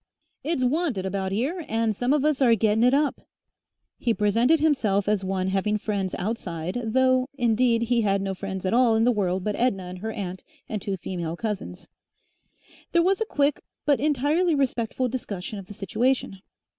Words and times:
"It's 0.43 0.63
wanted 0.63 1.05
about 1.05 1.31
'ere, 1.31 1.63
and 1.69 1.95
some 1.95 2.11
of 2.11 2.25
us 2.25 2.41
are 2.41 2.55
gettin' 2.55 2.83
it 2.83 2.91
up." 2.95 3.21
He 3.99 4.15
presented 4.15 4.59
himself 4.59 5.07
as 5.07 5.23
one 5.23 5.49
having 5.49 5.77
friends 5.77 6.15
outside, 6.17 6.81
though 6.83 7.27
indeed, 7.37 7.83
he 7.83 8.01
had 8.01 8.19
no 8.19 8.33
friends 8.33 8.65
at 8.65 8.73
all 8.73 8.95
in 8.95 9.03
the 9.03 9.11
world 9.11 9.43
but 9.43 9.55
Edna 9.55 9.83
and 9.83 9.99
her 9.99 10.11
aunt 10.11 10.43
and 10.67 10.81
two 10.81 10.97
female 10.97 11.37
cousins. 11.37 11.87
There 12.93 13.03
was 13.03 13.21
a 13.21 13.25
quick 13.25 13.59
but 13.85 13.99
entirely 13.99 14.55
respectful 14.55 15.07
discussion 15.07 15.59
of 15.59 15.67
the 15.67 15.73
situation. 15.75 16.39